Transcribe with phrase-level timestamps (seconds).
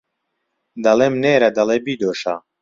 [0.83, 2.35] دەڵێم نێرە دەڵێ بیدۆشە